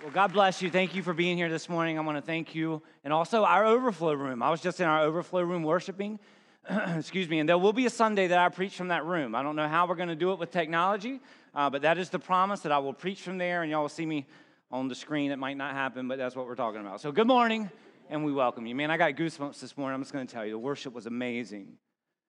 [0.00, 0.70] Well, God bless you.
[0.70, 1.98] Thank you for being here this morning.
[1.98, 2.82] I want to thank you.
[3.02, 4.44] And also our overflow room.
[4.44, 6.20] I was just in our overflow room worshiping.
[6.96, 7.40] Excuse me.
[7.40, 9.34] And there will be a Sunday that I preach from that room.
[9.34, 11.18] I don't know how we're going to do it with technology,
[11.52, 13.88] uh, but that is the promise that I will preach from there, and y'all will
[13.88, 14.28] see me
[14.70, 15.32] on the screen.
[15.32, 17.00] It might not happen, but that's what we're talking about.
[17.00, 17.68] So, good morning,
[18.08, 18.76] and we welcome you.
[18.76, 19.96] Man, I got goosebumps this morning.
[19.96, 21.76] I'm just going to tell you the worship was amazing.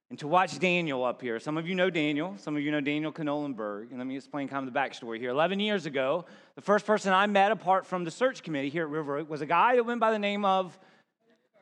[0.10, 2.82] And to watch Daniel up here, some of you know Daniel, some of you know
[2.82, 3.90] Daniel Knolenberg.
[3.90, 5.30] And let me explain kind of the backstory here.
[5.30, 6.26] 11 years ago,
[6.56, 9.42] the first person I met apart from the search committee here at River Oak was
[9.42, 10.78] a guy that went by the name of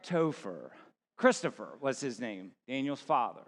[0.06, 0.70] Topher.
[1.18, 3.42] Christopher was his name, Daniel's father.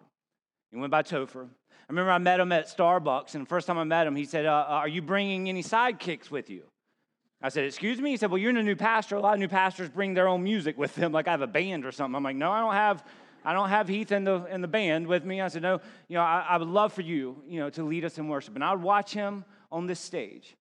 [0.72, 1.46] He went by Topher.
[1.46, 4.26] I remember I met him at Starbucks, and the first time I met him, he
[4.26, 6.64] said, uh, Are you bringing any sidekicks with you?
[7.42, 8.10] I said, Excuse me?
[8.10, 9.16] He said, Well, you're in a new pastor.
[9.16, 11.48] A lot of new pastors bring their own music with them, like I have a
[11.48, 12.16] band or something.
[12.16, 13.04] I'm like, No, I don't have
[13.44, 15.42] I don't have Heath in the, in the band with me.
[15.42, 18.06] I said, no, you know, I, I would love for you, you know, to lead
[18.06, 18.56] us in worship.
[18.56, 20.56] And I would watch him on this stage.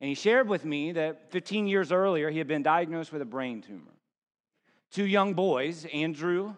[0.00, 3.26] And he shared with me that 15 years earlier, he had been diagnosed with a
[3.26, 3.92] brain tumor.
[4.90, 6.54] Two young boys, Andrew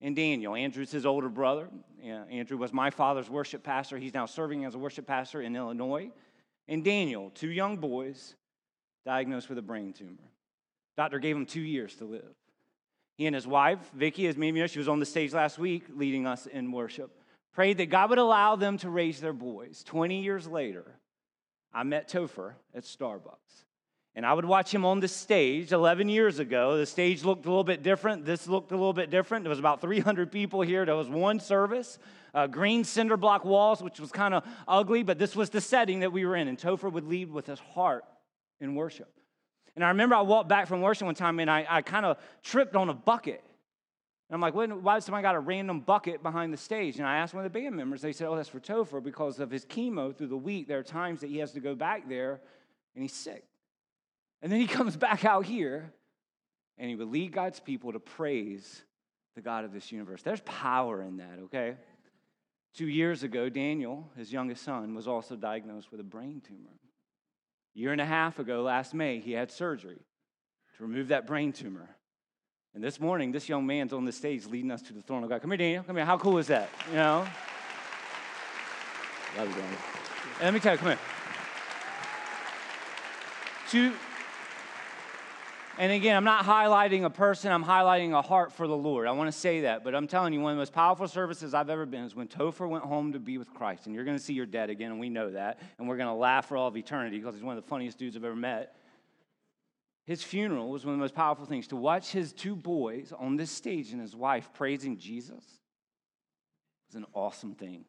[0.00, 0.54] and Daniel.
[0.54, 1.68] Andrew's his older brother.
[2.02, 3.98] Andrew was my father's worship pastor.
[3.98, 6.10] He's now serving as a worship pastor in Illinois.
[6.68, 8.34] And Daniel, two young boys,
[9.04, 10.30] diagnosed with a brain tumor.
[10.96, 12.34] Doctor gave him two years to live.
[13.18, 15.34] He and his wife, Vicky, as many of you know, she was on the stage
[15.34, 17.10] last week leading us in worship,
[17.52, 19.82] prayed that God would allow them to raise their boys.
[19.82, 20.84] 20 years later,
[21.74, 23.64] I met Topher at Starbucks.
[24.14, 26.76] And I would watch him on the stage 11 years ago.
[26.76, 28.24] The stage looked a little bit different.
[28.24, 29.44] This looked a little bit different.
[29.44, 30.84] There was about 300 people here.
[30.84, 31.98] There was one service,
[32.34, 36.00] uh, green cinder block walls, which was kind of ugly, but this was the setting
[36.00, 36.46] that we were in.
[36.46, 38.04] And Topher would lead with his heart
[38.60, 39.12] in worship.
[39.74, 42.18] And I remember I walked back from worship one time and I, I kind of
[42.42, 43.42] tripped on a bucket.
[44.28, 46.98] And I'm like, why did somebody got a random bucket behind the stage?
[46.98, 49.38] And I asked one of the band members, they said, oh, that's for Topher because
[49.40, 50.68] of his chemo through the week.
[50.68, 52.40] There are times that he has to go back there
[52.94, 53.44] and he's sick.
[54.42, 55.92] And then he comes back out here
[56.76, 58.82] and he would lead God's people to praise
[59.34, 60.22] the God of this universe.
[60.22, 61.76] There's power in that, okay?
[62.74, 66.78] Two years ago, Daniel, his youngest son, was also diagnosed with a brain tumor
[67.78, 70.00] year and a half ago, last May, he had surgery
[70.76, 71.88] to remove that brain tumor.
[72.74, 75.30] And this morning, this young man's on the stage leading us to the throne of
[75.30, 75.40] God.
[75.40, 75.84] Come here, Daniel.
[75.84, 76.04] Come here.
[76.04, 76.68] How cool is that?
[76.90, 77.26] You know?
[79.36, 79.78] Love you, Daniel.
[80.40, 80.98] And let me tell you, come here.
[83.70, 83.92] Two,
[85.78, 89.06] and again, I'm not highlighting a person, I'm highlighting a heart for the Lord.
[89.06, 91.54] I want to say that, but I'm telling you, one of the most powerful services
[91.54, 93.86] I've ever been is when Topher went home to be with Christ.
[93.86, 95.60] And you're going to see your dad again, and we know that.
[95.78, 97.96] And we're going to laugh for all of eternity because he's one of the funniest
[97.96, 98.74] dudes I've ever met.
[100.04, 101.68] His funeral was one of the most powerful things.
[101.68, 105.44] To watch his two boys on this stage and his wife praising Jesus
[106.88, 107.84] was an awesome thing.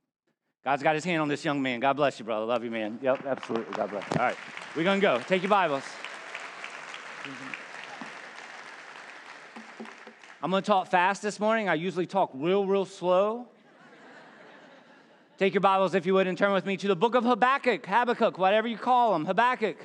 [0.63, 1.79] God's got his hand on this young man.
[1.79, 2.45] God bless you, brother.
[2.45, 2.99] Love you, man.
[3.01, 3.73] Yep, absolutely.
[3.73, 4.19] God bless you.
[4.19, 4.37] All right,
[4.75, 5.19] we're going to go.
[5.27, 5.83] Take your Bibles.
[10.41, 11.67] I'm going to talk fast this morning.
[11.67, 13.47] I usually talk real, real slow.
[15.37, 17.85] Take your Bibles, if you would, and turn with me to the book of Habakkuk,
[17.85, 19.75] Habakkuk, whatever you call him, Habakkuk.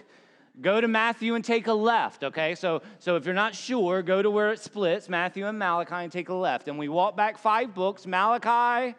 [0.60, 2.54] Go to Matthew and take a left, okay?
[2.54, 6.12] So, so if you're not sure, go to where it splits, Matthew and Malachi, and
[6.12, 6.68] take a left.
[6.68, 8.94] And we walk back five books Malachi.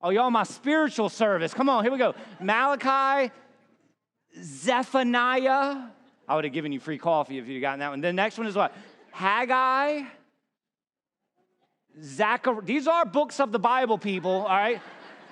[0.00, 1.52] Oh, y'all, my spiritual service.
[1.52, 2.14] Come on, here we go.
[2.40, 3.30] Malachi,
[4.42, 5.88] Zephaniah.
[6.26, 8.00] I would have given you free coffee if you'd gotten that one.
[8.00, 8.74] The next one is what?
[9.10, 10.04] Haggai,
[12.02, 12.62] Zachariah.
[12.62, 14.80] These are books of the Bible, people, all right?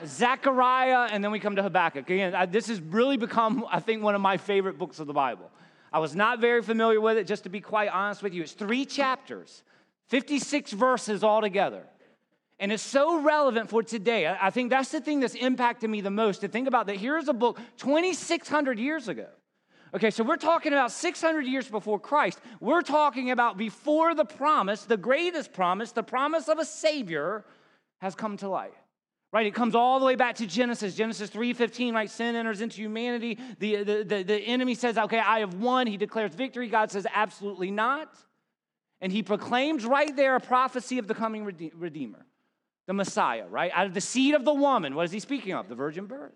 [0.04, 2.08] Zechariah, and then we come to Habakkuk.
[2.10, 5.12] Again, I, this has really become, I think, one of my favorite books of the
[5.12, 5.50] Bible.
[5.92, 8.42] I was not very familiar with it, just to be quite honest with you.
[8.42, 9.62] It's three chapters,
[10.08, 11.84] 56 verses altogether.
[12.58, 14.26] And it's so relevant for today.
[14.26, 16.96] I, I think that's the thing that's impacted me the most to think about that
[16.96, 19.28] here's a book 2,600 years ago.
[19.96, 22.38] Okay, so we're talking about 600 years before Christ.
[22.60, 27.46] We're talking about before the promise, the greatest promise, the promise of a Savior
[28.02, 28.74] has come to light.
[29.32, 29.46] Right?
[29.46, 32.10] It comes all the way back to Genesis, Genesis 3:15, right?
[32.10, 33.38] Sin enters into humanity.
[33.58, 35.86] The, the, the, the enemy says, okay, I have won.
[35.86, 36.68] He declares victory.
[36.68, 38.14] God says, absolutely not.
[39.00, 42.26] And he proclaims right there a prophecy of the coming Redeemer,
[42.86, 43.72] the Messiah, right?
[43.74, 44.94] Out of the seed of the woman.
[44.94, 45.70] What is he speaking of?
[45.70, 46.34] The virgin birth.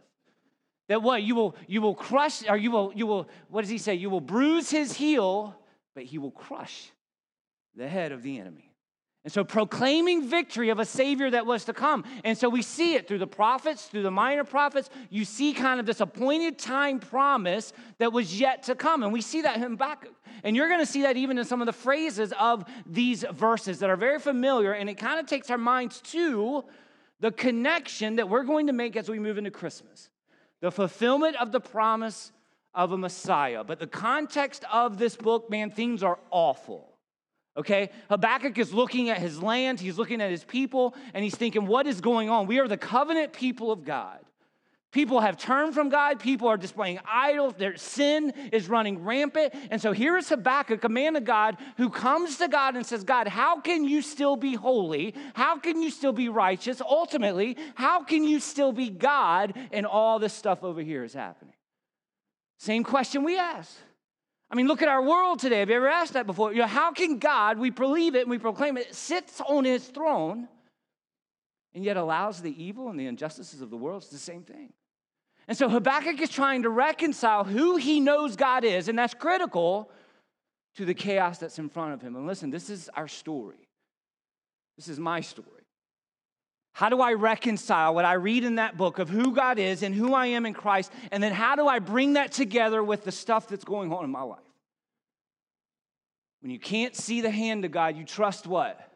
[0.91, 1.23] That what?
[1.23, 3.95] You will, you will crush, or you will, you will, what does he say?
[3.95, 5.55] You will bruise his heel,
[5.95, 6.91] but he will crush
[7.77, 8.73] the head of the enemy.
[9.23, 12.03] And so, proclaiming victory of a Savior that was to come.
[12.25, 14.91] And so, we see it through the prophets, through the minor prophets.
[15.11, 19.05] You see kind of this appointed time promise that was yet to come.
[19.05, 20.17] And we see that in Habakkuk.
[20.43, 23.79] And you're going to see that even in some of the phrases of these verses
[23.79, 24.73] that are very familiar.
[24.73, 26.65] And it kind of takes our minds to
[27.21, 30.11] the connection that we're going to make as we move into Christmas
[30.61, 32.33] the fulfillment of the promise
[32.75, 33.65] of a Messiah.
[33.65, 36.91] But the context of this book, man, things are awful.
[37.57, 37.91] Okay?
[38.09, 41.87] Habakkuk is looking at his land, he's looking at his people, and he's thinking, what
[41.87, 42.47] is going on?
[42.47, 44.21] We are the covenant people of God.
[44.93, 46.19] People have turned from God.
[46.19, 47.55] People are displaying idols.
[47.57, 49.55] Their sin is running rampant.
[49.71, 53.05] And so here is Habakkuk, a man of God, who comes to God and says,
[53.05, 55.15] God, how can you still be holy?
[55.35, 56.81] How can you still be righteous?
[56.81, 59.57] Ultimately, how can you still be God?
[59.71, 61.55] And all this stuff over here is happening.
[62.59, 63.73] Same question we ask.
[64.51, 65.61] I mean, look at our world today.
[65.61, 66.53] Have you ever asked that before?
[66.53, 69.87] You know, how can God, we believe it and we proclaim it, sits on his
[69.87, 70.49] throne
[71.73, 74.03] and yet allows the evil and the injustices of the world?
[74.03, 74.73] It's the same thing.
[75.49, 79.91] And so Habakkuk is trying to reconcile who he knows God is, and that's critical
[80.77, 82.15] to the chaos that's in front of him.
[82.17, 83.69] And listen, this is our story.
[84.77, 85.49] This is my story.
[86.73, 89.95] How do I reconcile what I read in that book of who God is and
[89.95, 90.93] who I am in Christ?
[91.11, 94.11] And then how do I bring that together with the stuff that's going on in
[94.11, 94.39] my life?
[96.41, 98.90] When you can't see the hand of God, you trust what?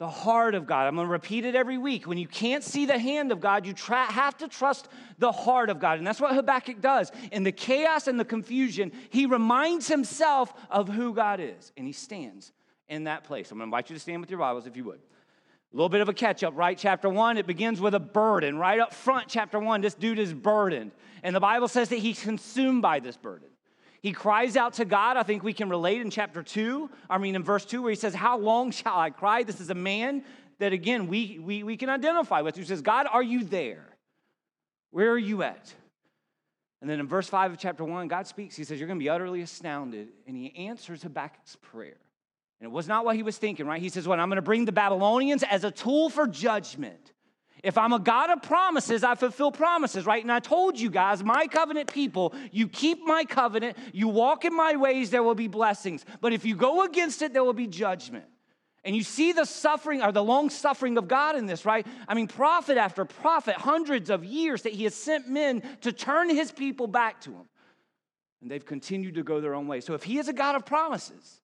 [0.00, 0.86] The heart of God.
[0.86, 2.06] I'm going to repeat it every week.
[2.06, 4.88] When you can't see the hand of God, you have to trust
[5.18, 5.98] the heart of God.
[5.98, 7.12] And that's what Habakkuk does.
[7.30, 11.92] In the chaos and the confusion, he reminds himself of who God is, and he
[11.92, 12.50] stands
[12.88, 13.50] in that place.
[13.50, 15.00] I'm going to invite you to stand with your Bibles if you would.
[15.00, 16.78] A little bit of a catch up, right?
[16.78, 18.56] Chapter one, it begins with a burden.
[18.56, 20.92] Right up front, chapter one, this dude is burdened.
[21.22, 23.49] And the Bible says that he's consumed by this burden.
[24.02, 25.16] He cries out to God.
[25.16, 27.96] I think we can relate in chapter 2, I mean, in verse 2, where he
[27.96, 29.42] says, How long shall I cry?
[29.42, 30.24] This is a man
[30.58, 33.84] that, again, we, we, we can identify with, who says, God, are you there?
[34.90, 35.74] Where are you at?
[36.80, 38.56] And then in verse 5 of chapter 1, God speaks.
[38.56, 40.08] He says, You're going to be utterly astounded.
[40.26, 41.98] And he answers Habakkuk's prayer.
[42.58, 43.80] And it was not what he was thinking, right?
[43.80, 44.18] He says, What?
[44.18, 47.12] I'm going to bring the Babylonians as a tool for judgment.
[47.62, 50.22] If I'm a God of promises, I fulfill promises, right?
[50.22, 54.54] And I told you guys, my covenant people, you keep my covenant, you walk in
[54.54, 56.04] my ways, there will be blessings.
[56.20, 58.24] But if you go against it, there will be judgment.
[58.82, 61.86] And you see the suffering or the long suffering of God in this, right?
[62.08, 66.30] I mean, prophet after prophet, hundreds of years that he has sent men to turn
[66.30, 67.48] his people back to him.
[68.40, 69.82] And they've continued to go their own way.
[69.82, 71.42] So if he is a God of promises,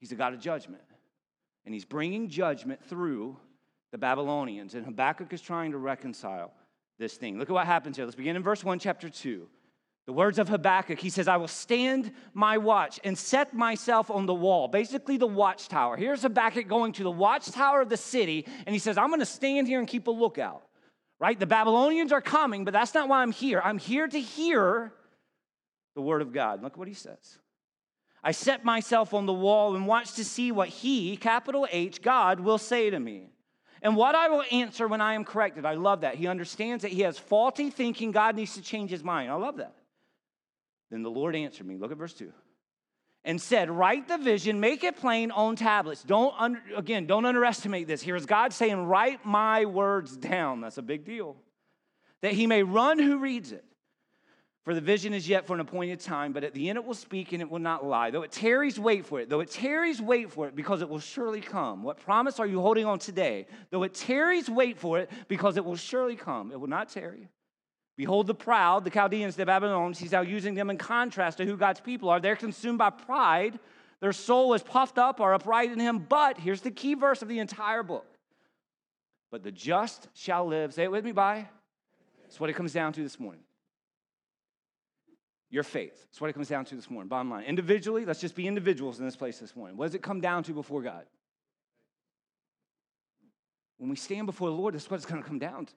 [0.00, 0.82] he's a God of judgment.
[1.64, 3.36] And he's bringing judgment through
[3.92, 4.74] the Babylonians.
[4.74, 6.52] And Habakkuk is trying to reconcile
[6.98, 7.38] this thing.
[7.38, 8.04] Look at what happens here.
[8.04, 9.48] Let's begin in verse 1, chapter 2.
[10.06, 14.24] The words of Habakkuk, he says, I will stand my watch and set myself on
[14.24, 15.98] the wall, basically the watchtower.
[15.98, 19.26] Here's Habakkuk going to the watchtower of the city, and he says, I'm going to
[19.26, 20.62] stand here and keep a lookout,
[21.20, 21.38] right?
[21.38, 23.60] The Babylonians are coming, but that's not why I'm here.
[23.62, 24.94] I'm here to hear
[25.94, 26.62] the word of God.
[26.62, 27.38] Look what he says.
[28.24, 32.40] I set myself on the wall and watch to see what he, capital H, God,
[32.40, 33.28] will say to me
[33.82, 35.64] and what I will answer when I am corrected.
[35.64, 36.16] I love that.
[36.16, 38.10] He understands that he has faulty thinking.
[38.10, 39.30] God needs to change his mind.
[39.30, 39.74] I love that.
[40.90, 41.76] Then the Lord answered me.
[41.76, 42.32] Look at verse 2.
[43.24, 46.02] And said, Write the vision, make it plain on tablets.
[46.02, 48.00] Don't, under, again, don't underestimate this.
[48.00, 50.60] Here's God saying, Write my words down.
[50.60, 51.36] That's a big deal.
[52.22, 53.64] That he may run who reads it.
[54.68, 56.92] For the vision is yet for an appointed time, but at the end it will
[56.92, 58.10] speak and it will not lie.
[58.10, 59.30] Though it tarries, wait for it.
[59.30, 61.82] Though it tarries, wait for it, because it will surely come.
[61.82, 63.46] What promise are you holding on today?
[63.70, 66.52] Though it tarries, wait for it, because it will surely come.
[66.52, 67.30] It will not tarry.
[67.96, 71.56] Behold the proud, the Chaldeans, the Babylonians, he's now using them in contrast to who
[71.56, 72.20] God's people are.
[72.20, 73.58] They're consumed by pride.
[74.00, 75.98] Their soul is puffed up or upright in him.
[76.06, 78.18] But here's the key verse of the entire book.
[79.30, 80.74] But the just shall live.
[80.74, 81.48] Say it with me, by.
[82.24, 83.40] That's what it comes down to this morning
[85.50, 86.06] your faith.
[86.06, 87.08] That's what it comes down to this morning.
[87.08, 87.44] Bottom line.
[87.44, 89.76] Individually, let's just be individuals in this place this morning.
[89.76, 91.04] What does it come down to before God?
[93.78, 95.72] When we stand before the Lord, that's what it's going to come down to.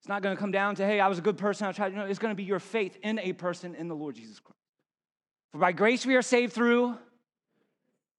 [0.00, 1.94] It's not going to come down to, hey, I was a good person, I tried
[1.94, 2.04] know.
[2.04, 4.58] It's going to be your faith in a person in the Lord Jesus Christ.
[5.52, 6.96] For by grace we are saved through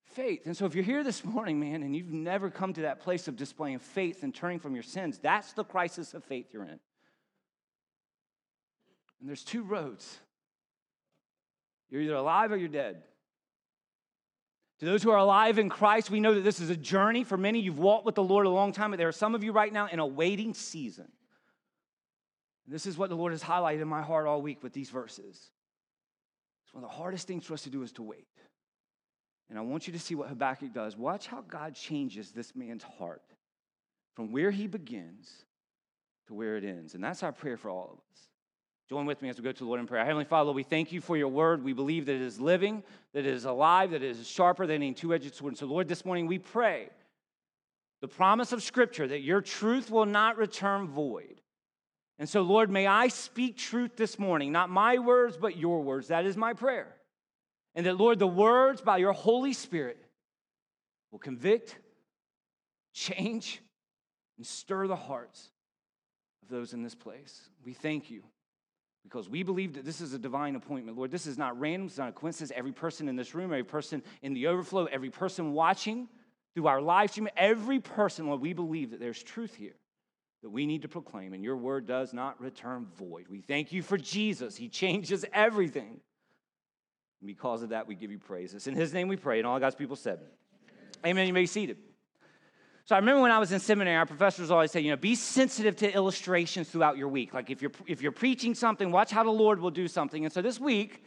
[0.06, 0.46] faith.
[0.46, 3.28] And so if you're here this morning, man, and you've never come to that place
[3.28, 6.80] of displaying faith and turning from your sins, that's the crisis of faith you're in.
[9.24, 10.20] And there's two roads
[11.90, 13.04] you're either alive or you're dead.
[14.80, 17.24] To those who are alive in Christ, we know that this is a journey.
[17.24, 19.42] For many, you've walked with the Lord a long time, but there are some of
[19.42, 21.08] you right now in a waiting season.
[22.66, 24.90] And this is what the Lord has highlighted in my heart all week with these
[24.90, 25.52] verses.
[26.66, 28.28] It's one of the hardest things for us to do is to wait.
[29.50, 30.98] And I want you to see what Habakkuk does.
[30.98, 33.22] Watch how God changes this man's heart
[34.16, 35.46] from where he begins
[36.28, 36.94] to where it ends.
[36.94, 38.33] And that's our prayer for all of us.
[38.90, 40.04] Join with me as we go to the Lord in prayer.
[40.04, 41.64] Heavenly Father, we thank you for your word.
[41.64, 44.78] We believe that it is living, that it is alive, that it is sharper than
[44.78, 45.58] any two edged sword.
[45.58, 46.90] So, Lord, this morning we pray
[48.02, 51.40] the promise of Scripture that your truth will not return void.
[52.20, 56.10] And so, Lord, may I speak truth this morning, not my words, but your words.
[56.10, 56.94] That is my prayer.
[57.76, 59.98] And that, Lord, the words by your Holy Spirit
[61.12, 61.78] will convict,
[62.94, 63.62] change,
[64.38, 65.50] and stir the hearts
[66.44, 67.50] of those in this place.
[67.66, 68.24] We thank you
[69.04, 70.98] because we believe that this is a divine appointment.
[70.98, 72.52] Lord, this is not random, it's not a coincidence.
[72.56, 76.08] Every person in this room, every person in the overflow, every person watching
[76.54, 79.76] through our live stream, every person, Lord, we believe that there's truth here
[80.44, 83.28] that we need to proclaim, and your word does not return void.
[83.30, 84.58] We thank you for Jesus.
[84.58, 86.02] He changes everything.
[87.22, 88.54] And because of that, we give you praise.
[88.54, 90.20] It's in his name we pray, and all God's people said,
[91.06, 91.12] Amen.
[91.12, 91.28] Amen.
[91.28, 91.78] You may be seated.
[92.86, 95.16] So I remember when I was in seminary, our professors always say, you know, be
[95.16, 97.34] sensitive to illustrations throughout your week.
[97.34, 100.26] Like if you're if you're preaching something, watch how the Lord will do something.
[100.26, 101.02] And so this week,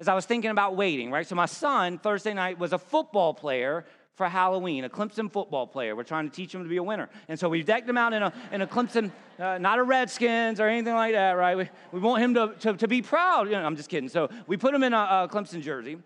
[0.00, 1.26] as I was thinking about waiting, right?
[1.26, 3.84] So my son Thursday night was a football player
[4.14, 5.94] for Halloween, a Clemson football player.
[5.94, 7.08] We're trying to teach him to be a winner.
[7.28, 10.60] And so we decked him out in a, in a Clemson, uh, not a Redskins
[10.60, 11.56] or anything like that, right?
[11.56, 13.46] We, we want him to, to, to be proud.
[13.46, 14.10] You know, I'm just kidding.
[14.10, 15.98] So we put him in a, a Clemson jersey.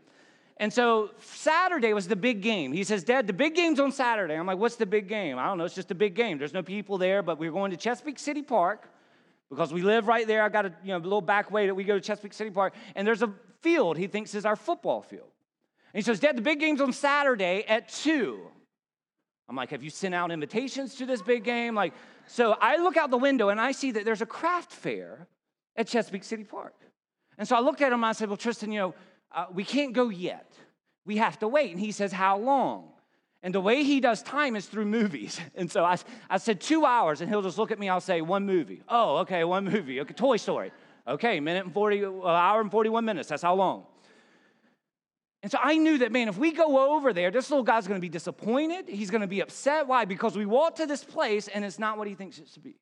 [0.58, 2.72] And so Saturday was the big game.
[2.72, 4.34] He says, Dad, the big game's on Saturday.
[4.34, 5.36] I'm like, what's the big game?
[5.38, 5.64] I don't know.
[5.64, 6.38] It's just a big game.
[6.38, 8.88] There's no people there, but we're going to Chesapeake City Park
[9.50, 10.42] because we live right there.
[10.42, 12.74] I got a you know, little back way that we go to Chesapeake City Park,
[12.94, 13.32] and there's a
[13.62, 15.30] field he thinks is our football field.
[15.92, 18.40] And he says, Dad, the big game's on Saturday at 2.
[19.48, 21.74] I'm like, have you sent out invitations to this big game?
[21.74, 21.94] Like,
[22.26, 25.26] so I look out the window and I see that there's a craft fair
[25.76, 26.74] at Chesapeake City Park.
[27.36, 28.94] And so I looked at him and I said, Well, Tristan, you know,
[29.34, 30.52] uh, we can't go yet.
[31.04, 31.70] We have to wait.
[31.70, 32.90] And he says, How long?
[33.42, 35.38] And the way he does time is through movies.
[35.54, 35.98] And so I,
[36.30, 37.20] I said, Two hours.
[37.20, 38.82] And he'll just look at me, I'll say, One movie.
[38.88, 40.00] Oh, okay, one movie.
[40.00, 40.72] Okay, Toy Story.
[41.06, 43.28] Okay, minute and 40, uh, hour and 41 minutes.
[43.28, 43.84] That's how long.
[45.42, 48.00] And so I knew that, man, if we go over there, this little guy's gonna
[48.00, 48.88] be disappointed.
[48.88, 49.86] He's gonna be upset.
[49.86, 50.06] Why?
[50.06, 52.76] Because we walked to this place and it's not what he thinks it should be.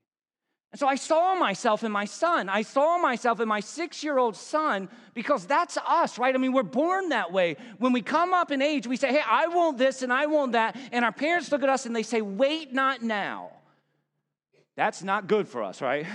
[0.73, 2.49] And so I saw myself in my son.
[2.49, 6.35] I saw myself in my six year old son because that's us, right?
[6.35, 7.57] I mean, we're born that way.
[7.77, 10.53] When we come up in age, we say, hey, I want this and I want
[10.53, 10.77] that.
[10.91, 13.51] And our parents look at us and they say, wait, not now.
[14.75, 16.07] That's not good for us, right?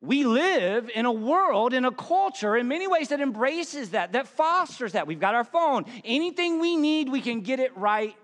[0.00, 4.26] We live in a world, in a culture, in many ways that embraces that, that
[4.26, 5.06] fosters that.
[5.06, 5.84] We've got our phone.
[6.04, 8.16] Anything we need, we can get it right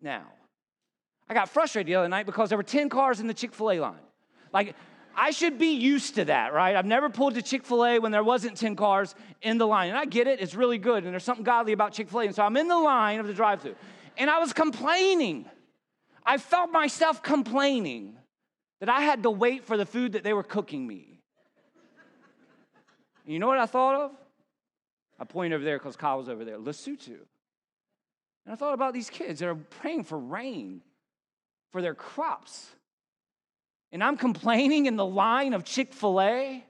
[0.00, 0.26] now.
[1.28, 3.72] I got frustrated the other night because there were 10 cars in the Chick fil
[3.72, 4.05] A line.
[4.56, 4.74] Like,
[5.14, 6.74] I should be used to that, right?
[6.74, 9.90] I've never pulled to Chick fil A when there wasn't 10 cars in the line.
[9.90, 12.24] And I get it, it's really good, and there's something godly about Chick fil A.
[12.24, 13.74] And so I'm in the line of the drive through,
[14.16, 15.44] and I was complaining.
[16.24, 18.16] I felt myself complaining
[18.80, 21.20] that I had to wait for the food that they were cooking me.
[23.26, 24.12] You know what I thought of?
[25.18, 27.18] I point over there because Kyle was over there, Lesotho.
[28.46, 30.80] And I thought about these kids that are praying for rain
[31.72, 32.70] for their crops.
[33.96, 36.62] And I'm complaining in the line of Chick fil A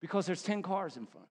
[0.00, 1.28] because there's 10 cars in front.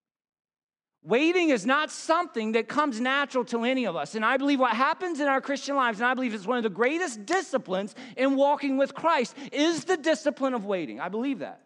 [1.03, 4.15] Waiting is not something that comes natural to any of us.
[4.15, 6.63] And I believe what happens in our Christian lives, and I believe it's one of
[6.63, 11.01] the greatest disciplines in walking with Christ, is the discipline of waiting.
[11.01, 11.61] I believe that.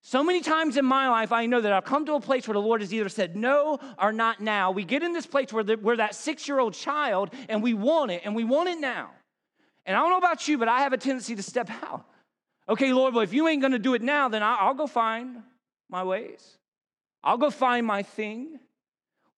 [0.00, 2.54] So many times in my life, I know that I've come to a place where
[2.54, 4.70] the Lord has either said no or not now.
[4.70, 8.12] We get in this place where we're that six year old child and we want
[8.12, 9.10] it and we want it now.
[9.84, 12.06] And I don't know about you, but I have a tendency to step out.
[12.68, 15.42] Okay, Lord, well, if you ain't gonna do it now, then I'll go find
[15.88, 16.58] my ways.
[17.24, 18.58] I'll go find my thing.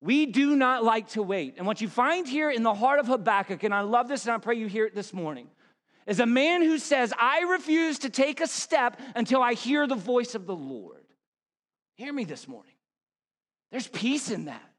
[0.01, 1.55] We do not like to wait.
[1.57, 4.35] And what you find here in the heart of Habakkuk, and I love this and
[4.35, 5.49] I pray you hear it this morning,
[6.07, 9.95] is a man who says, I refuse to take a step until I hear the
[9.95, 11.05] voice of the Lord.
[11.97, 12.75] Hear me this morning.
[13.71, 14.74] There's peace in that.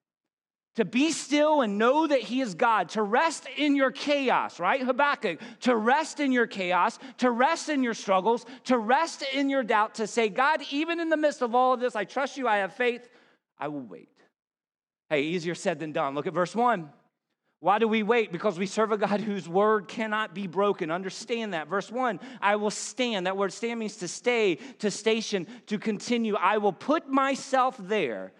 [0.76, 4.82] To be still and know that He is God, to rest in your chaos, right?
[4.82, 9.64] Habakkuk, to rest in your chaos, to rest in your struggles, to rest in your
[9.64, 12.48] doubt, to say, God, even in the midst of all of this, I trust you,
[12.48, 13.10] I have faith,
[13.58, 14.10] I will wait.
[15.10, 16.14] Hey, easier said than done.
[16.14, 16.90] Look at verse 1.
[17.62, 18.32] Why do we wait?
[18.32, 20.92] Because we serve a God whose word cannot be broken.
[20.92, 21.68] Understand that.
[21.68, 23.28] Verse 1 I will stand.
[23.28, 26.36] That word stand means to stay, to station, to continue.
[26.36, 28.34] I will put myself there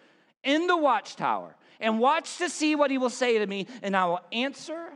[0.44, 4.06] in the watchtower and watch to see what he will say to me, and I
[4.06, 4.88] will answer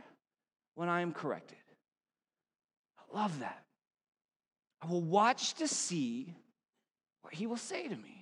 [0.74, 1.58] when I am corrected.
[2.98, 3.62] I love that.
[4.82, 6.34] I will watch to see
[7.22, 8.19] what he will say to me.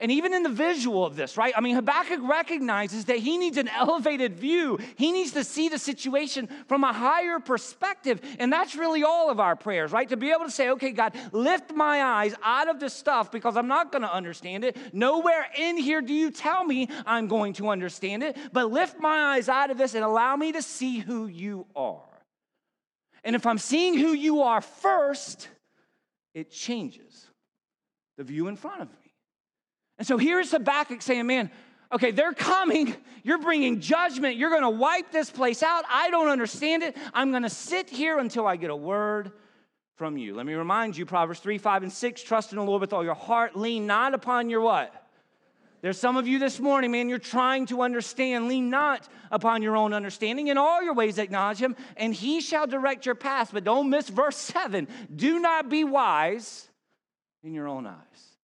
[0.00, 1.52] And even in the visual of this, right?
[1.56, 4.78] I mean, Habakkuk recognizes that he needs an elevated view.
[4.96, 8.20] He needs to see the situation from a higher perspective.
[8.38, 10.08] And that's really all of our prayers, right?
[10.08, 13.56] To be able to say, okay, God, lift my eyes out of this stuff because
[13.56, 14.76] I'm not going to understand it.
[14.94, 19.34] Nowhere in here do you tell me I'm going to understand it, but lift my
[19.34, 22.02] eyes out of this and allow me to see who you are.
[23.24, 25.48] And if I'm seeing who you are first,
[26.34, 27.26] it changes
[28.16, 29.07] the view in front of me.
[29.98, 31.50] And so here's Habakkuk saying, Man,
[31.92, 32.94] okay, they're coming.
[33.22, 34.36] You're bringing judgment.
[34.36, 35.84] You're going to wipe this place out.
[35.90, 36.96] I don't understand it.
[37.12, 39.32] I'm going to sit here until I get a word
[39.96, 40.34] from you.
[40.34, 43.04] Let me remind you Proverbs 3, 5, and 6 trust in the Lord with all
[43.04, 43.56] your heart.
[43.56, 44.94] Lean not upon your what?
[45.80, 48.48] There's some of you this morning, man, you're trying to understand.
[48.48, 50.48] Lean not upon your own understanding.
[50.48, 53.50] In all your ways, acknowledge him, and he shall direct your path.
[53.52, 54.88] But don't miss verse 7.
[55.14, 56.68] Do not be wise
[57.44, 58.37] in your own eyes.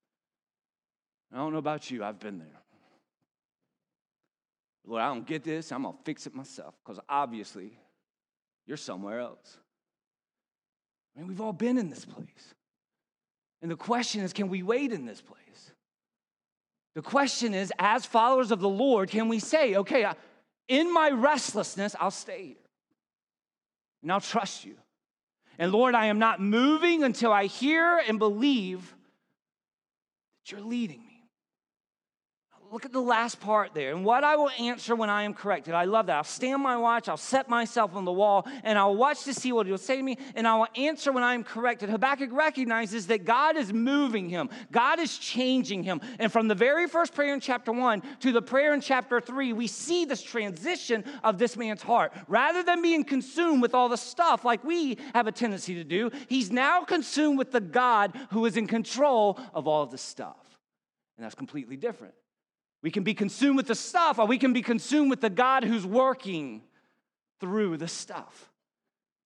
[1.35, 2.47] I don't know about you, I've been there.
[4.87, 5.73] Lord, I don't get this.
[5.73, 7.73] I'm going to fix it myself because obviously
[8.67, 9.59] you're somewhere else.
[11.17, 12.55] I mean, we've all been in this place.
[13.63, 15.39] And the question is can we wait in this place?
[16.95, 20.07] The question is, as followers of the Lord, can we say, okay,
[20.69, 22.57] in my restlessness, I'll stay here
[24.03, 24.77] and I'll trust you.
[25.59, 28.95] And Lord, I am not moving until I hear and believe
[30.45, 31.04] that you're leading.
[32.75, 33.93] Look at the last part there.
[33.95, 35.75] And what I will answer when I am corrected.
[35.75, 36.17] I love that.
[36.17, 39.53] I'll stand my watch, I'll set myself on the wall, and I'll watch to see
[39.53, 41.89] what he'll say to me, and I will answer when I am corrected.
[41.89, 46.01] Habakkuk recognizes that God is moving him, God is changing him.
[46.19, 49.53] And from the very first prayer in chapter one to the prayer in chapter three,
[49.53, 52.13] we see this transition of this man's heart.
[52.27, 56.11] Rather than being consumed with all the stuff like we have a tendency to do,
[56.29, 60.59] he's now consumed with the God who is in control of all the stuff.
[61.17, 62.15] And that's completely different.
[62.85, 65.65] We can be consumed with the stuff, or we can be consumed with the God
[65.65, 66.61] who's working
[67.41, 68.51] through the stuff.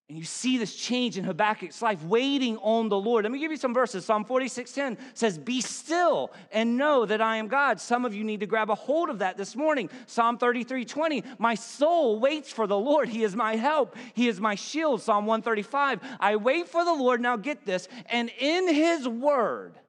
[0.08, 3.24] And you see this change in Habakkuk's life, waiting on the Lord.
[3.24, 4.04] Let me give you some verses.
[4.04, 7.80] Psalm 46:10 says, Be still and know that I am God.
[7.80, 9.90] Some of you need to grab a hold of that this morning.
[10.06, 13.08] Psalm 33:20, My soul waits for the Lord.
[13.08, 13.96] He is my help.
[14.14, 15.02] He is my shield.
[15.02, 17.20] Psalm 135, I wait for the Lord.
[17.20, 19.80] Now get this, and in his word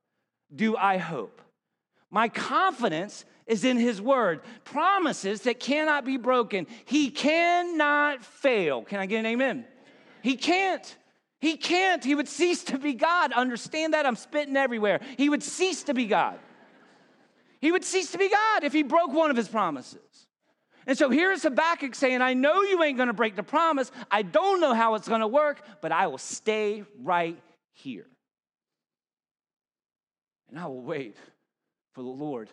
[0.53, 1.39] do I hope.
[2.11, 4.41] My confidence is in his word.
[4.63, 6.67] Promises that cannot be broken.
[6.85, 8.83] He cannot fail.
[8.83, 9.65] Can I get an amen?
[10.21, 10.95] He can't.
[11.41, 12.03] He can't.
[12.03, 13.33] He would cease to be God.
[13.33, 14.05] Understand that?
[14.05, 15.01] I'm spitting everywhere.
[15.17, 16.39] He would cease to be God.
[17.59, 19.99] He would cease to be God if he broke one of his promises.
[20.85, 23.91] And so here's Habakkuk saying, I know you ain't gonna break the promise.
[24.09, 27.37] I don't know how it's gonna work, but I will stay right
[27.73, 28.05] here.
[30.49, 31.15] And I will wait
[31.93, 32.49] for the Lord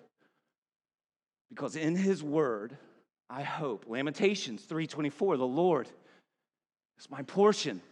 [1.49, 2.77] because in his word
[3.29, 3.87] I hope.
[3.89, 5.89] Lamentations 3:24, the Lord
[6.99, 7.83] is my portion.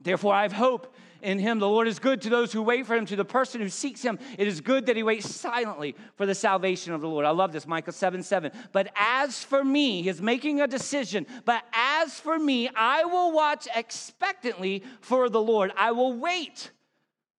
[0.00, 1.58] Therefore, I have hope in him.
[1.58, 4.02] The Lord is good to those who wait for him, to the person who seeks
[4.02, 4.18] him.
[4.36, 7.24] It is good that he waits silently for the salvation of the Lord.
[7.24, 8.52] I love this, Micah 7 7.
[8.72, 11.26] But as for me, he is making a decision.
[11.46, 15.72] But as for me, I will watch expectantly for the Lord.
[15.76, 16.70] I will wait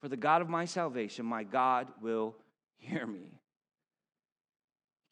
[0.02, 1.26] for the God of my salvation.
[1.26, 2.36] My God will
[2.80, 3.37] hear me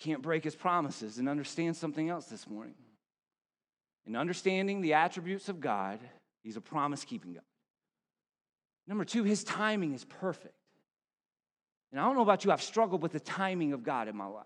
[0.06, 2.76] can't break his promises and understand something else this morning.
[4.06, 6.00] In understanding the attributes of God,
[6.44, 7.44] he's a promise keeping God.
[8.88, 10.54] Number two, his timing is perfect.
[11.92, 14.28] And I don't know about you, I've struggled with the timing of God in my
[14.28, 14.46] life.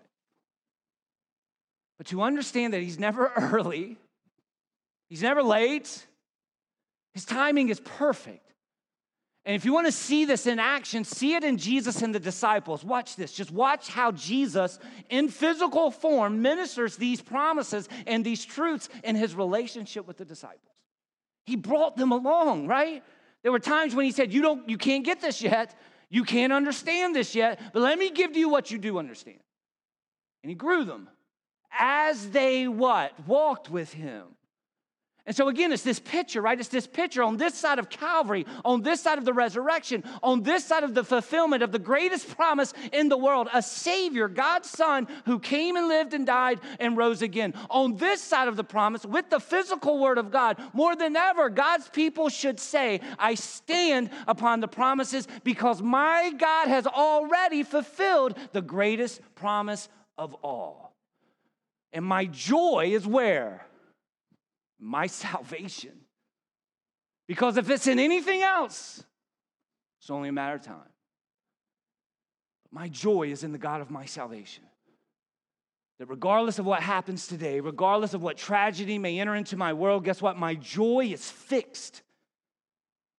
[1.98, 3.98] But to understand that he's never early,
[5.10, 6.08] he's never late,
[7.14, 8.49] his timing is perfect.
[9.46, 12.20] And if you want to see this in action, see it in Jesus and the
[12.20, 12.84] disciples.
[12.84, 13.32] Watch this.
[13.32, 19.34] Just watch how Jesus, in physical form, ministers these promises and these truths in his
[19.34, 20.62] relationship with the disciples.
[21.46, 23.02] He brought them along, right?
[23.42, 25.74] There were times when he said, You don't, you can't get this yet,
[26.10, 29.40] you can't understand this yet, but let me give you what you do understand.
[30.44, 31.10] And he grew them
[31.72, 33.14] as they what?
[33.28, 34.26] Walked with him.
[35.30, 36.60] And so, again, it's this picture, right?
[36.60, 40.42] It's this picture on this side of Calvary, on this side of the resurrection, on
[40.42, 44.72] this side of the fulfillment of the greatest promise in the world a Savior, God's
[44.72, 47.54] Son, who came and lived and died and rose again.
[47.70, 51.52] On this side of the promise, with the physical Word of God, more than ever,
[51.52, 58.36] God's people should say, I stand upon the promises because my God has already fulfilled
[58.52, 60.96] the greatest promise of all.
[61.94, 63.69] And my joy is where?
[64.80, 65.94] My salvation.
[67.28, 69.04] Because if it's in anything else,
[70.00, 70.90] it's only a matter of time.
[72.72, 74.64] My joy is in the God of my salvation.
[76.00, 80.06] That regardless of what happens today, regardless of what tragedy may enter into my world,
[80.06, 80.38] guess what?
[80.38, 82.04] My joy is fixed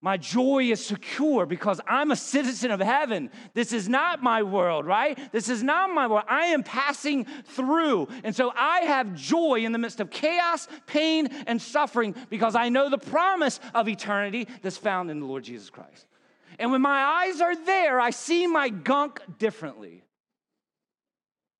[0.03, 3.31] my joy is secure because I'm a citizen of heaven.
[3.53, 5.19] This is not my world, right?
[5.31, 6.25] This is not my world.
[6.27, 8.09] I am passing through.
[8.25, 12.71] And so I have joy in the midst of chaos, pain, and suffering because I
[12.71, 16.07] know the promise of eternity that's found in the Lord Jesus Christ.
[16.59, 20.03] And when my eyes are there, I see my gunk differently.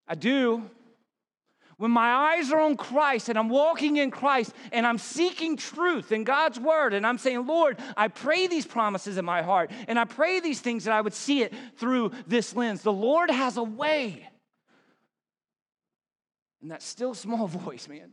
[0.09, 0.70] I do.
[1.80, 6.12] When my eyes are on Christ and I'm walking in Christ and I'm seeking truth
[6.12, 9.98] in God's word and I'm saying, Lord, I pray these promises in my heart and
[9.98, 12.82] I pray these things that I would see it through this lens.
[12.82, 14.28] The Lord has a way.
[16.60, 18.10] And that still small voice, man,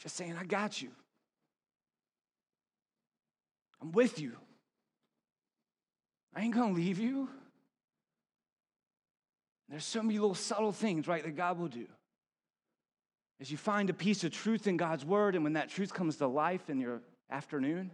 [0.00, 0.90] just saying, I got you.
[3.80, 4.32] I'm with you.
[6.34, 7.28] I ain't gonna leave you.
[9.72, 11.86] There's so many little subtle things, right, that God will do.
[13.40, 16.18] As you find a piece of truth in God's word, and when that truth comes
[16.18, 17.90] to life in your afternoon,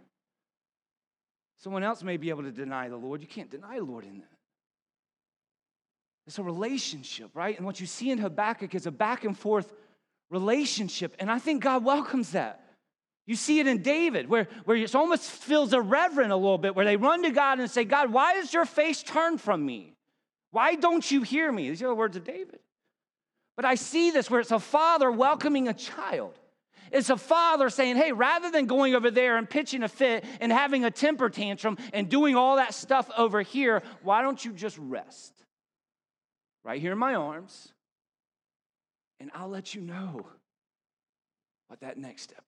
[1.63, 3.21] someone else may be able to deny the Lord.
[3.21, 4.33] You can't deny the Lord in that.
[6.27, 7.57] It's a relationship, right?
[7.57, 9.73] And what you see in Habakkuk is a back and forth
[10.31, 11.15] relationship.
[11.21, 12.65] And I think God welcomes that.
[13.25, 16.85] You see it in David, where, where it almost feels irreverent a little bit, where
[16.85, 19.95] they run to God and say, God, why is your face turned from me?
[20.51, 21.69] Why don't you hear me?
[21.69, 22.61] These are the words of David.
[23.57, 26.39] But I see this where it's a father welcoming a child.
[26.91, 30.51] It's a father saying, hey, rather than going over there and pitching a fit and
[30.51, 34.79] having a temper tantrum and doing all that stuff over here, why don't you just
[34.79, 35.35] rest?
[36.65, 37.73] Right here in my arms,
[39.21, 40.27] and I'll let you know
[41.69, 42.45] what that next step.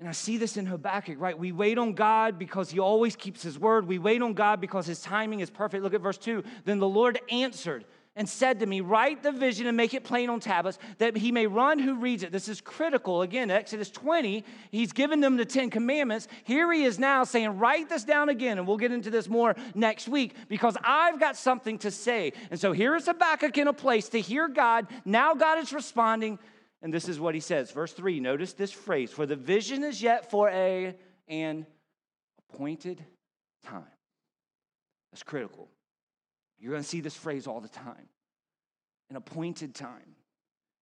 [0.00, 1.38] And I see this in Habakkuk, right?
[1.38, 3.86] We wait on God because he always keeps his word.
[3.86, 5.84] We wait on God because his timing is perfect.
[5.84, 6.42] Look at verse 2.
[6.64, 7.84] Then the Lord answered
[8.16, 11.30] and said to me, Write the vision and make it plain on tablets that he
[11.30, 12.32] may run who reads it.
[12.32, 13.20] This is critical.
[13.20, 16.28] Again, Exodus 20, he's given them the Ten Commandments.
[16.44, 18.56] Here he is now saying, Write this down again.
[18.56, 22.32] And we'll get into this more next week because I've got something to say.
[22.50, 24.86] And so here is Habakkuk in a place to hear God.
[25.04, 26.38] Now God is responding.
[26.82, 27.70] And this is what he says.
[27.70, 30.94] Verse 3, notice this phrase For the vision is yet for a
[31.28, 31.66] an
[32.50, 33.04] appointed
[33.64, 33.84] time.
[35.12, 35.68] That's critical.
[36.58, 38.08] You're going to see this phrase all the time
[39.10, 40.14] an appointed time.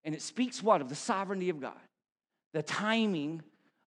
[0.03, 0.81] And it speaks what?
[0.81, 1.73] Of the sovereignty of God,
[2.53, 3.43] the timing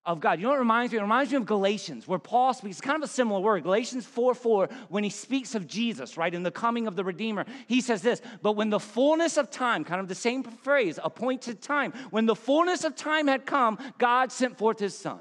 [0.09, 0.39] of God.
[0.39, 0.99] You know what reminds me?
[0.99, 3.63] It reminds me of Galatians, where Paul speaks kind of a similar word.
[3.63, 7.45] Galatians 4 4, when he speaks of Jesus, right, in the coming of the Redeemer,
[7.67, 11.61] he says this, but when the fullness of time, kind of the same phrase, appointed
[11.61, 15.21] time, when the fullness of time had come, God sent forth his son.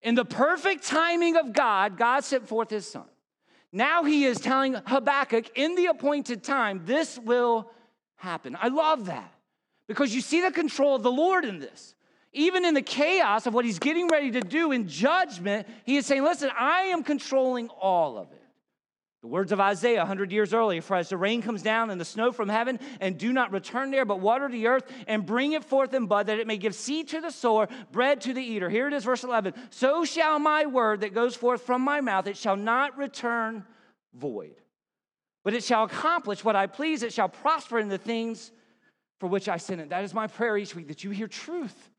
[0.00, 3.04] In the perfect timing of God, God sent forth his son.
[3.70, 7.70] Now he is telling Habakkuk in the appointed time, this will
[8.16, 8.56] happen.
[8.58, 9.30] I love that
[9.86, 11.94] because you see the control of the Lord in this.
[12.32, 16.06] Even in the chaos of what he's getting ready to do in judgment, he is
[16.06, 18.42] saying, Listen, I am controlling all of it.
[19.22, 22.04] The words of Isaiah 100 years earlier For as the rain comes down and the
[22.04, 25.64] snow from heaven, and do not return there, but water the earth and bring it
[25.64, 28.68] forth in bud, that it may give seed to the sower, bread to the eater.
[28.68, 29.54] Here it is, verse 11.
[29.70, 33.64] So shall my word that goes forth from my mouth, it shall not return
[34.14, 34.54] void,
[35.44, 38.52] but it shall accomplish what I please, it shall prosper in the things
[39.18, 39.88] for which I sent it.
[39.88, 41.90] That is my prayer each week that you hear truth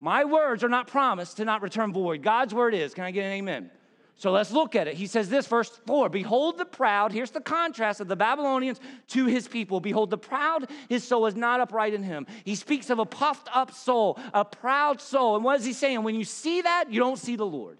[0.00, 2.22] my words are not promised to not return void.
[2.22, 2.94] God's word is.
[2.94, 3.70] Can I get an amen?
[4.18, 4.94] So let's look at it.
[4.94, 9.26] He says this, verse 4 Behold the proud, here's the contrast of the Babylonians to
[9.26, 9.78] his people.
[9.78, 12.26] Behold, the proud, his soul is not upright in him.
[12.44, 15.36] He speaks of a puffed up soul, a proud soul.
[15.36, 16.02] And what is he saying?
[16.02, 17.78] When you see that, you don't see the Lord.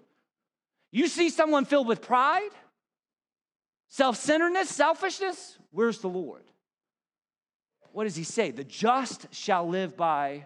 [0.91, 2.49] You see someone filled with pride,
[3.89, 6.43] self centeredness, selfishness, where's the Lord?
[7.91, 8.51] What does he say?
[8.51, 10.45] The just shall live by.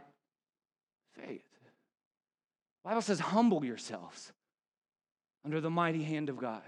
[2.84, 4.32] Bible says, humble yourselves
[5.46, 6.64] under the mighty hand of God.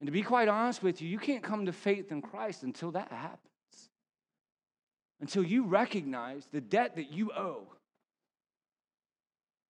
[0.00, 2.90] And to be quite honest with you, you can't come to faith in Christ until
[2.92, 3.38] that happens.
[5.20, 7.68] Until you recognize the debt that you owe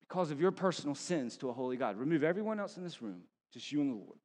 [0.09, 1.99] because of your personal sins to a holy God.
[1.99, 4.19] Remove everyone else in this room, just you and the Lord.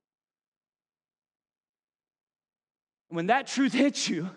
[3.10, 4.30] When that truth hits you,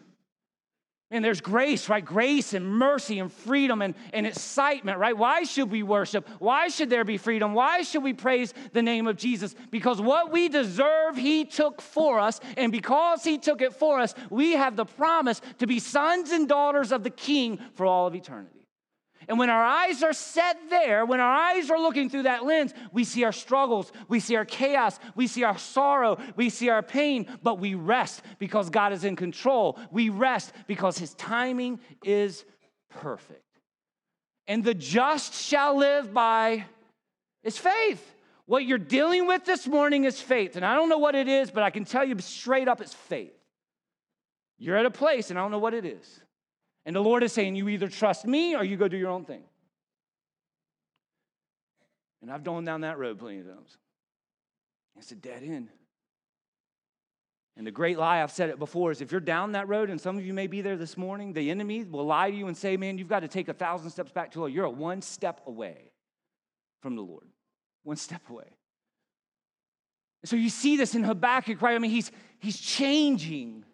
[1.11, 2.05] and there's grace, right?
[2.05, 5.17] Grace and mercy and freedom and, and excitement, right?
[5.17, 6.29] Why should we worship?
[6.39, 7.53] Why should there be freedom?
[7.53, 9.55] Why should we praise the name of Jesus?
[9.71, 12.41] Because what we deserve, He took for us.
[12.57, 16.49] And because He took it for us, we have the promise to be sons and
[16.49, 18.60] daughters of the King for all of eternity.
[19.29, 22.73] And when our eyes are set there, when our eyes are looking through that lens,
[22.93, 26.83] we see our struggles, we see our chaos, we see our sorrow, we see our
[26.83, 29.79] pain, but we rest because God is in control.
[29.91, 32.45] We rest because His timing is
[32.89, 33.45] perfect.
[34.49, 36.65] And the just shall live by
[37.43, 38.15] His faith.
[38.47, 40.57] What you're dealing with this morning is faith.
[40.57, 42.95] And I don't know what it is, but I can tell you straight up it's
[42.95, 43.33] faith.
[44.59, 46.21] You're at a place, and I don't know what it is.
[46.91, 49.25] And the Lord is saying, You either trust me or you go do your own
[49.25, 49.45] thing.
[52.21, 53.79] And I've gone down that road plenty of times.
[54.99, 55.69] It's a dead end.
[57.57, 60.01] And the great lie, I've said it before, is if you're down that road, and
[60.01, 62.57] some of you may be there this morning, the enemy will lie to you and
[62.57, 64.53] say, Man, you've got to take a thousand steps back to the Lord.
[64.53, 65.93] You're a one step away
[66.83, 67.29] from the Lord.
[67.85, 68.51] One step away.
[70.25, 71.77] So you see this in Habakkuk, right?
[71.77, 73.65] I mean, he's, he's changing.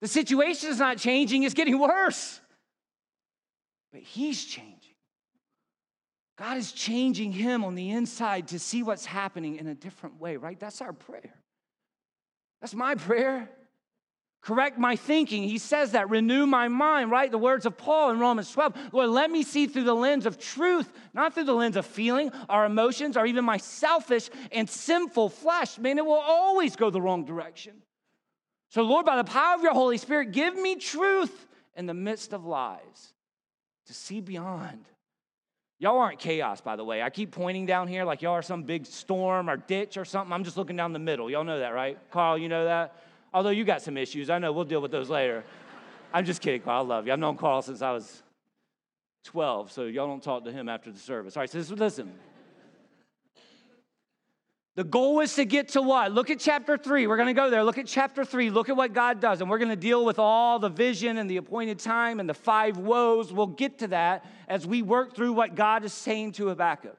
[0.00, 2.40] The situation is not changing, it's getting worse.
[3.92, 4.76] But he's changing.
[6.36, 10.36] God is changing him on the inside to see what's happening in a different way,
[10.36, 10.60] right?
[10.60, 11.34] That's our prayer.
[12.60, 13.48] That's my prayer.
[14.42, 15.42] Correct my thinking.
[15.42, 16.10] He says that.
[16.10, 17.30] Renew my mind, right?
[17.30, 18.92] The words of Paul in Romans 12.
[18.92, 22.30] Lord, let me see through the lens of truth, not through the lens of feeling,
[22.48, 25.78] our emotions, or even my selfish and sinful flesh.
[25.78, 27.82] Man, it will always go the wrong direction.
[28.68, 32.32] So, Lord, by the power of your Holy Spirit, give me truth in the midst
[32.32, 33.12] of lies
[33.86, 34.84] to see beyond.
[35.78, 37.02] Y'all aren't chaos, by the way.
[37.02, 40.32] I keep pointing down here like y'all are some big storm or ditch or something.
[40.32, 41.30] I'm just looking down the middle.
[41.30, 41.98] Y'all know that, right?
[42.10, 42.96] Carl, you know that?
[43.34, 44.30] Although you got some issues.
[44.30, 45.44] I know we'll deal with those later.
[46.14, 46.84] I'm just kidding, Carl.
[46.84, 47.12] I love you.
[47.12, 48.22] I've known Carl since I was
[49.24, 51.36] 12, so y'all don't talk to him after the service.
[51.36, 52.14] All right, so listen.
[54.76, 56.12] The goal is to get to what?
[56.12, 57.06] Look at chapter three.
[57.06, 57.64] We're going to go there.
[57.64, 58.50] Look at chapter three.
[58.50, 59.40] Look at what God does.
[59.40, 62.34] And we're going to deal with all the vision and the appointed time and the
[62.34, 63.32] five woes.
[63.32, 66.98] We'll get to that as we work through what God is saying to Habakkuk.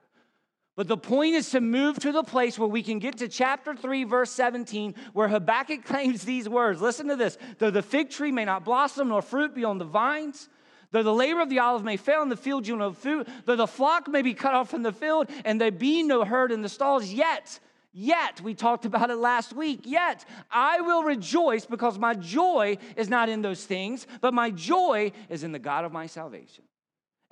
[0.75, 3.75] But the point is to move to the place where we can get to chapter
[3.75, 6.81] 3, verse 17, where Habakkuk claims these words.
[6.81, 7.37] Listen to this.
[7.59, 10.49] Though the fig tree may not blossom, nor fruit be on the vines,
[10.91, 13.55] though the labor of the olive may fail in the field, you know food, though
[13.55, 16.63] the flock may be cut off from the field, and there be no herd in
[16.63, 17.59] the stalls, yet
[17.99, 23.09] Yet, we talked about it last week, yet I will rejoice because my joy is
[23.09, 26.63] not in those things, but my joy is in the God of my salvation.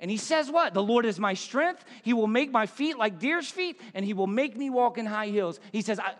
[0.00, 0.74] And he says, What?
[0.74, 1.84] The Lord is my strength.
[2.02, 5.06] He will make my feet like deer's feet, and he will make me walk in
[5.06, 5.60] high heels.
[5.70, 6.14] He says, I...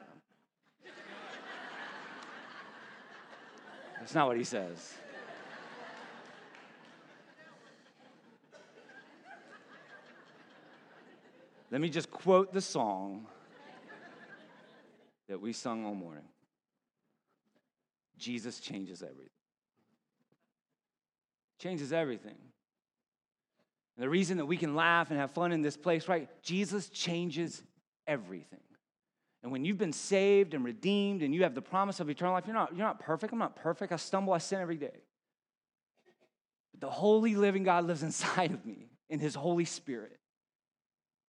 [3.99, 4.95] That's not what he says.
[11.73, 13.27] Let me just quote the song
[15.29, 16.25] that we sung all morning.
[18.19, 19.29] Jesus changes everything.
[21.59, 22.37] Changes everything.
[23.97, 26.29] And the reason that we can laugh and have fun in this place, right?
[26.43, 27.63] Jesus changes
[28.07, 28.61] everything.
[29.43, 32.45] And when you've been saved and redeemed and you have the promise of eternal life,
[32.47, 33.33] you're not, you're not perfect.
[33.33, 33.93] I'm not perfect.
[33.93, 35.03] I stumble, I sin every day.
[36.73, 40.19] But the holy living God lives inside of me in his Holy Spirit.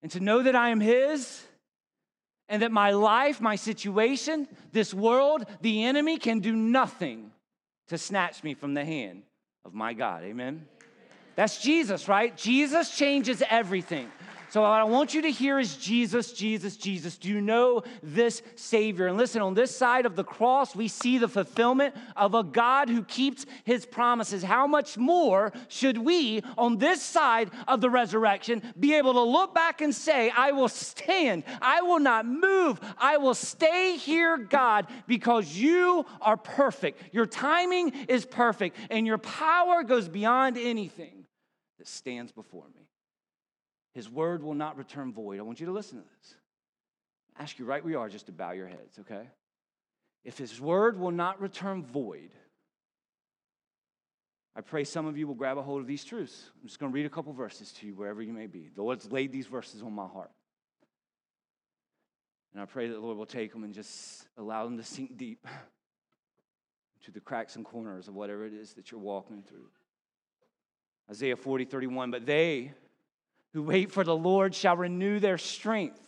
[0.01, 1.43] And to know that I am his
[2.49, 7.31] and that my life, my situation, this world, the enemy can do nothing
[7.87, 9.23] to snatch me from the hand
[9.65, 10.23] of my God.
[10.23, 10.65] Amen.
[11.35, 12.35] That's Jesus, right?
[12.35, 14.09] Jesus changes everything.
[14.49, 17.17] So, what I want you to hear is Jesus, Jesus, Jesus.
[17.17, 19.07] Do you know this Savior?
[19.07, 22.87] And listen, on this side of the cross, we see the fulfillment of a God
[22.87, 24.43] who keeps his promises.
[24.43, 29.53] How much more should we, on this side of the resurrection, be able to look
[29.53, 34.87] back and say, I will stand, I will not move, I will stay here, God,
[35.07, 37.13] because you are perfect.
[37.13, 41.25] Your timing is perfect, and your power goes beyond anything
[41.79, 42.87] that stands before me.
[43.97, 45.39] His word will not return void.
[45.39, 46.35] I want you to listen to this.
[47.35, 49.27] I ask you right where you are just to bow your heads, okay?
[50.23, 52.29] If his word will not return void,
[54.55, 56.51] I pray some of you will grab a hold of these truths.
[56.61, 58.69] I'm just going to read a couple verses to you wherever you may be.
[58.75, 60.29] The Lord's laid these verses on my heart.
[62.53, 65.17] And I pray that the Lord will take them and just allow them to sink
[65.17, 65.47] deep
[67.05, 69.71] to the cracks and corners of whatever it is that you're walking through.
[71.09, 72.11] Isaiah 40, 31.
[72.11, 72.73] But they,
[73.53, 76.01] who wait for the Lord shall renew their strength.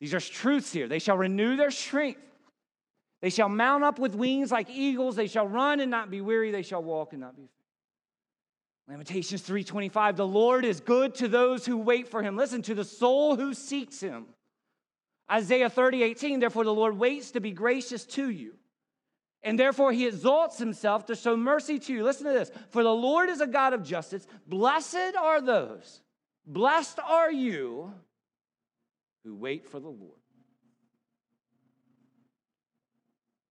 [0.00, 0.88] These are truths here.
[0.88, 2.20] They shall renew their strength.
[3.22, 5.16] They shall mount up with wings like eagles.
[5.16, 6.50] They shall run and not be weary.
[6.50, 7.50] They shall walk and not be faint.
[8.86, 12.36] Lamentations 3:25 The Lord is good to those who wait for him.
[12.36, 14.26] Listen to the soul who seeks him.
[15.30, 18.56] Isaiah 30, 18, therefore the Lord waits to be gracious to you.
[19.42, 22.04] And therefore he exalts himself to show mercy to you.
[22.04, 22.50] Listen to this.
[22.70, 24.26] For the Lord is a God of justice.
[24.46, 26.02] Blessed are those
[26.46, 27.92] Blessed are you
[29.24, 30.20] who wait for the Lord.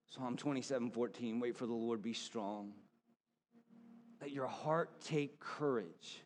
[0.10, 2.74] Psalm 27 14, wait for the Lord, be strong.
[4.22, 6.22] Let your heart take courage.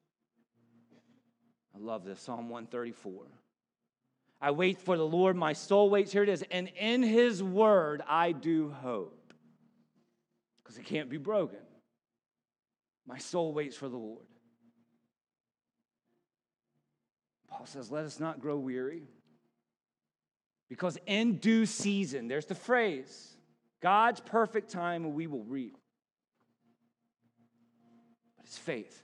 [1.73, 2.19] I love this.
[2.19, 3.23] Psalm 134.
[4.39, 6.11] I wait for the Lord, my soul waits.
[6.11, 6.43] Here it is.
[6.51, 9.33] And in his word I do hope.
[10.61, 11.59] Because it can't be broken.
[13.07, 14.25] My soul waits for the Lord.
[17.57, 19.03] Paul says, Let us not grow weary.
[20.69, 23.35] Because in due season, there's the phrase
[23.81, 25.77] God's perfect time, and we will reap.
[28.37, 29.03] But it's faith.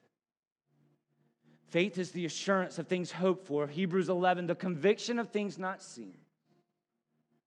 [1.69, 3.65] Faith is the assurance of things hoped for.
[3.65, 6.17] Hebrews 11, the conviction of things not seen.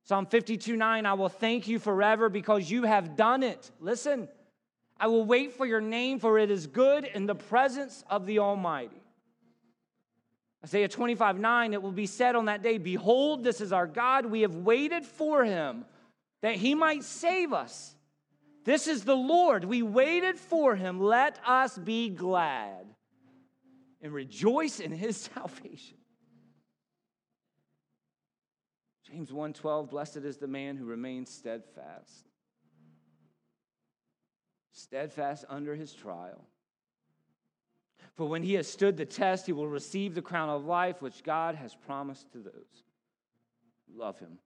[0.02, 3.70] Psalm 52 9, I will thank you forever because you have done it.
[3.78, 4.28] Listen,
[4.98, 8.40] I will wait for your name, for it is good in the presence of the
[8.40, 9.05] Almighty.
[10.66, 14.26] Isaiah 25 9, it will be said on that day, Behold, this is our God.
[14.26, 15.84] We have waited for him
[16.42, 17.94] that he might save us.
[18.64, 19.64] This is the Lord.
[19.64, 20.98] We waited for him.
[20.98, 22.84] Let us be glad
[24.02, 25.98] and rejoice in his salvation.
[29.04, 32.26] James 1:12 Blessed is the man who remains steadfast.
[34.72, 36.44] Steadfast under his trial.
[38.16, 41.22] For when he has stood the test, he will receive the crown of life which
[41.22, 42.84] God has promised to those
[43.86, 44.38] who love him.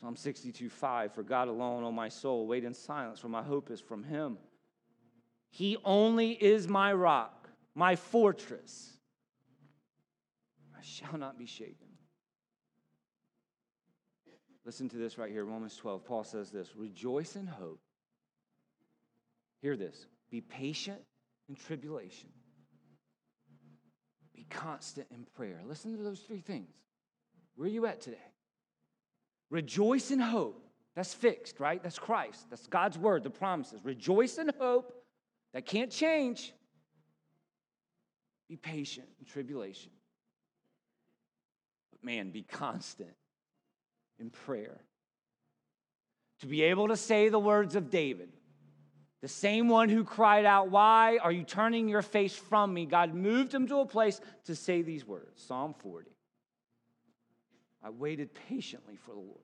[0.00, 3.70] Psalm 62 5 For God alone, O my soul, wait in silence, for my hope
[3.70, 4.38] is from him.
[5.50, 8.92] He only is my rock, my fortress.
[10.78, 11.88] I shall not be shaken.
[14.64, 16.04] Listen to this right here, Romans 12.
[16.04, 17.80] Paul says this Rejoice in hope.
[19.60, 21.00] Hear this be patient
[21.48, 22.28] in tribulation,
[24.34, 25.60] be constant in prayer.
[25.66, 26.74] Listen to those three things.
[27.56, 28.16] Where are you at today?
[29.50, 30.64] Rejoice in hope.
[30.94, 31.82] That's fixed, right?
[31.82, 32.46] That's Christ.
[32.50, 33.80] That's God's word, the promises.
[33.84, 34.92] Rejoice in hope.
[35.54, 36.52] That can't change.
[38.48, 39.92] Be patient in tribulation.
[41.92, 43.14] But man, be constant
[44.18, 44.80] in prayer.
[46.40, 48.30] To be able to say the words of David,
[49.20, 52.86] the same one who cried out, Why are you turning your face from me?
[52.86, 56.10] God moved him to a place to say these words Psalm 40.
[57.82, 59.40] I waited patiently for the Lord.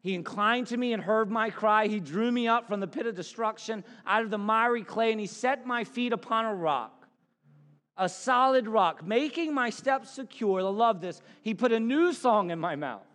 [0.00, 1.88] He inclined to me and heard my cry.
[1.88, 5.20] He drew me up from the pit of destruction, out of the miry clay, and
[5.20, 7.08] he set my feet upon a rock,
[7.96, 10.60] a solid rock, making my steps secure.
[10.60, 11.20] I love this.
[11.42, 13.06] He put a new song in my mouth.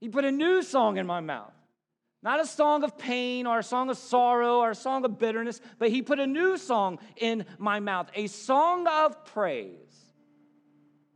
[0.00, 1.52] He put a new song in my mouth.
[2.26, 5.60] Not a song of pain or a song of sorrow or a song of bitterness,
[5.78, 10.10] but he put a new song in my mouth, a song of praise.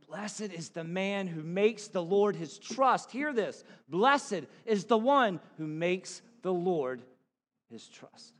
[0.07, 3.11] Blessed is the man who makes the Lord his trust.
[3.11, 3.65] Hear this.
[3.89, 7.01] Blessed is the one who makes the Lord
[7.69, 8.33] his trust.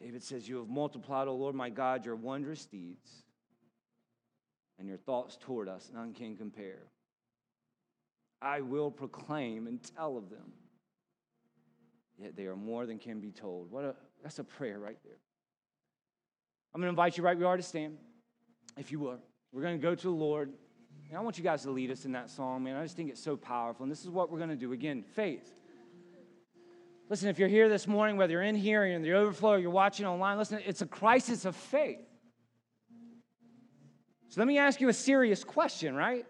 [0.00, 3.10] David says, You have multiplied, O Lord my God, your wondrous deeds,
[4.78, 6.92] and your thoughts toward us none can compare.
[8.40, 10.52] I will proclaim and tell of them.
[12.18, 13.70] Yet they are more than can be told.
[13.70, 15.18] What a that's a prayer right there.
[16.74, 17.98] I'm to invite you right where you are to stand
[18.76, 19.18] if you would.
[19.52, 20.52] We're to go to the Lord.
[21.08, 22.76] And I want you guys to lead us in that song, man.
[22.76, 23.84] I just think it's so powerful.
[23.84, 24.72] And this is what we're to do.
[24.72, 25.52] Again, faith.
[27.08, 29.58] Listen, if you're here this morning, whether you're in here or in the overflow or
[29.58, 32.04] you're watching online, listen, it's a crisis of faith.
[34.28, 36.26] So let me ask you a serious question, right?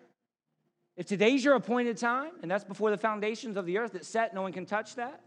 [0.97, 4.35] If today's your appointed time, and that's before the foundations of the earth that's set,
[4.35, 5.21] no one can touch that.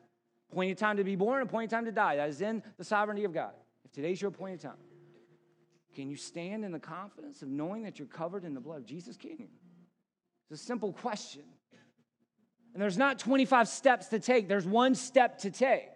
[0.52, 2.16] Appointed time to be born, appointed time to die.
[2.16, 3.52] That is in the sovereignty of God.
[3.86, 4.78] If today's your appointed time.
[5.96, 8.86] Can you stand in the confidence of knowing that you're covered in the blood of
[8.86, 9.16] Jesus?
[9.16, 9.48] Can you?
[10.50, 11.44] It's a simple question.
[12.74, 15.90] And there's not 25 steps to take, there's one step to take.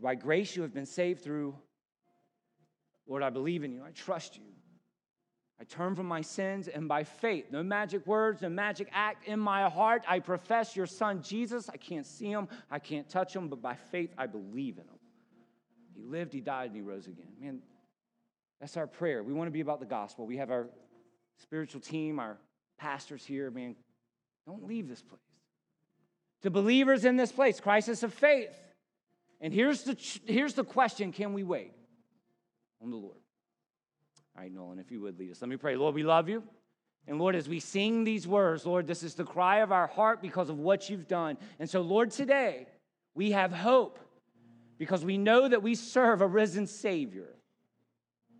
[0.00, 1.54] By grace, you have been saved through,
[3.06, 4.42] Lord, I believe in you, I trust you.
[5.62, 9.38] I turn from my sins, and by faith, no magic words, no magic act in
[9.38, 11.68] my heart, I profess your son Jesus.
[11.68, 14.98] I can't see him, I can't touch him, but by faith, I believe in him.
[15.94, 17.28] He lived, he died, and he rose again.
[17.40, 17.60] Man,
[18.60, 19.22] that's our prayer.
[19.22, 20.26] We want to be about the gospel.
[20.26, 20.66] We have our
[21.38, 22.38] spiritual team, our
[22.76, 23.48] pastors here.
[23.48, 23.76] Man,
[24.44, 25.20] don't leave this place.
[26.42, 28.58] To believers in this place, crisis of faith.
[29.40, 29.96] And here's the,
[30.26, 31.70] here's the question can we wait
[32.82, 33.21] on the Lord?
[34.36, 35.42] All right, Nolan, if you would lead us.
[35.42, 35.76] Let me pray.
[35.76, 36.42] Lord, we love you.
[37.06, 40.22] And Lord, as we sing these words, Lord, this is the cry of our heart
[40.22, 41.36] because of what you've done.
[41.58, 42.66] And so, Lord, today
[43.14, 43.98] we have hope
[44.78, 47.34] because we know that we serve a risen Savior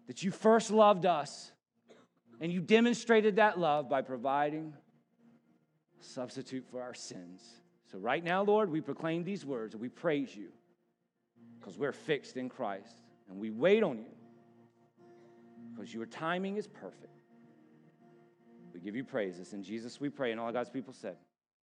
[0.07, 1.53] that you first loved us
[2.41, 4.73] and you demonstrated that love by providing
[6.01, 7.43] a substitute for our sins.
[7.91, 10.49] So, right now, Lord, we proclaim these words and we praise you
[11.59, 14.22] because we're fixed in Christ and we wait on you
[15.83, 17.19] because your timing is perfect.
[18.73, 19.53] We give you praises.
[19.53, 21.17] In Jesus we pray, and all God's people said.